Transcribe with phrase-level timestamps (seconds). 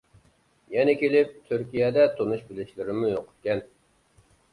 [0.75, 3.63] يەنە كېلىپ تۈركىيەدە تونۇش بىلىشلىرىمۇ يوق ئىكەن.